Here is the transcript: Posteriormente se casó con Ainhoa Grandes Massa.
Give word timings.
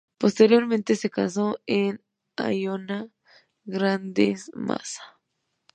Posteriormente 0.17 0.95
se 0.95 1.11
casó 1.11 1.59
con 1.67 2.01
Ainhoa 2.35 3.09
Grandes 3.65 4.49
Massa. 4.55 5.19